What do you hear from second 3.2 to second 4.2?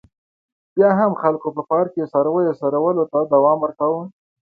دوام ورکاوه.